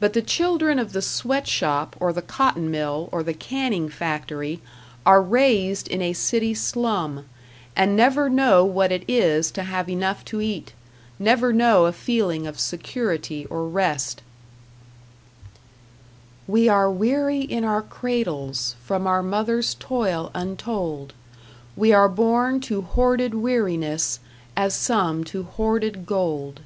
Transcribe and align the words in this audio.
But 0.00 0.14
the 0.14 0.20
children 0.20 0.80
of 0.80 0.92
the 0.92 1.00
sweat 1.00 1.46
shop 1.46 1.94
or 2.00 2.12
the 2.12 2.20
cotton 2.22 2.72
mill 2.72 3.08
or 3.12 3.22
the 3.22 3.32
canning 3.32 3.88
factory 3.88 4.60
are 5.06 5.22
raised 5.22 5.86
in 5.86 6.02
a 6.02 6.12
city 6.12 6.54
slum, 6.54 7.26
and 7.76 7.94
never 7.94 8.28
know 8.28 8.64
what 8.64 8.90
it 8.90 9.04
is 9.06 9.52
to 9.52 9.62
have 9.62 9.88
enough 9.88 10.24
to 10.24 10.40
eat, 10.40 10.72
never 11.20 11.52
know 11.52 11.86
a 11.86 11.92
feeling 11.92 12.48
of 12.48 12.58
security 12.58 13.46
or 13.46 13.68
rest 13.68 14.22
We 16.48 16.68
are 16.68 16.90
weary 16.90 17.38
in 17.42 17.64
our 17.64 17.82
cradles 17.82 18.74
From 18.84 19.06
our 19.06 19.22
mother's 19.22 19.74
toil 19.74 20.32
untold; 20.34 21.12
We 21.76 21.92
are 21.92 22.08
born 22.08 22.58
to 22.62 22.80
hoarded 22.82 23.34
weariness 23.34 24.18
As 24.56 24.74
some 24.74 25.22
to 25.26 25.44
hoarded 25.44 26.06
gold. 26.06 26.62